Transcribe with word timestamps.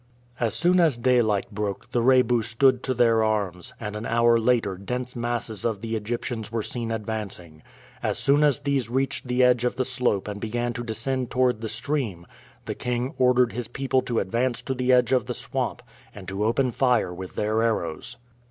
As 0.39 0.55
soon 0.55 0.79
as 0.79 0.97
daylight 0.97 1.51
broke 1.51 1.91
the 1.91 2.01
Rebu 2.01 2.41
stood 2.41 2.81
to 2.81 2.95
their 2.95 3.23
arms, 3.23 3.71
and 3.79 3.95
an 3.95 4.07
hour 4.07 4.39
later 4.39 4.75
dense 4.75 5.15
masses 5.15 5.63
of 5.63 5.81
the 5.81 5.95
Egyptians 5.95 6.51
were 6.51 6.63
seen 6.63 6.89
advancing. 6.89 7.61
As 8.01 8.17
soon 8.17 8.43
as 8.43 8.61
these 8.61 8.89
reached 8.89 9.27
the 9.27 9.43
edge 9.43 9.63
of 9.63 9.75
the 9.75 9.85
slope 9.85 10.27
and 10.27 10.41
began 10.41 10.73
to 10.73 10.83
descend 10.83 11.29
toward 11.29 11.61
the 11.61 11.69
stream, 11.69 12.25
the 12.65 12.73
king 12.73 13.13
ordered 13.19 13.53
his 13.53 13.67
people 13.67 14.01
to 14.01 14.19
advance 14.19 14.63
to 14.63 14.73
the 14.73 14.91
edge 14.91 15.11
of 15.11 15.27
the 15.27 15.35
swamp 15.35 15.83
and 16.15 16.27
to 16.29 16.45
open 16.45 16.71
fire 16.71 17.13
with 17.13 17.35
their 17.35 17.61
arrows. 17.61 18.17